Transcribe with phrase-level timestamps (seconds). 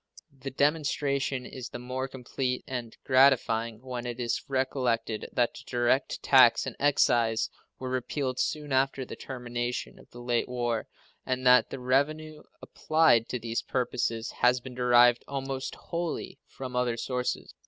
[0.35, 6.23] The demonstration is the more complete and gratifying when it is recollected that the direct
[6.23, 10.87] tax and excise were repealed soon after the termination of the late war,
[11.23, 16.97] and that the revenue applied to these purposes has been derived almost wholly from other
[16.97, 17.53] sources.